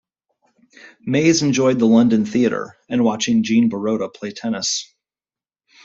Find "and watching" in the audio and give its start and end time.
2.89-3.43